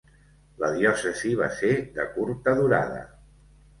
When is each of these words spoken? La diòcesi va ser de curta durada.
La 0.61 0.69
diòcesi 0.77 1.33
va 1.41 1.49
ser 1.59 1.71
de 1.99 2.07
curta 2.17 2.59
durada. 2.61 3.03